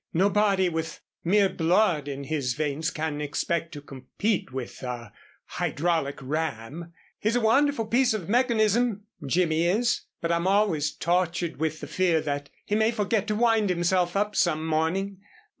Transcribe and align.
"Nobody 0.15 0.67
with 0.67 0.99
mere 1.23 1.47
blood 1.47 2.07
in 2.07 2.23
his 2.23 2.55
veins 2.55 2.89
can 2.89 3.21
expect 3.21 3.71
to 3.73 3.83
compete 3.83 4.51
with 4.51 4.81
a 4.81 5.13
hydraulic 5.45 6.17
ram. 6.23 6.91
He's 7.19 7.35
a 7.35 7.39
wonderful 7.39 7.85
piece 7.85 8.15
of 8.15 8.27
mechanism 8.27 9.03
Jimmy 9.23 9.65
is 9.67 10.01
but 10.19 10.31
I'm 10.31 10.47
always 10.47 10.91
tortured 10.91 11.57
with 11.57 11.81
the 11.81 11.87
fear 11.87 12.19
that 12.19 12.49
he 12.65 12.73
may 12.73 12.89
forget 12.89 13.27
to 13.27 13.35
wind 13.35 13.69
himself 13.69 14.15
up 14.15 14.35
some 14.35 14.65
morning. 14.65 15.19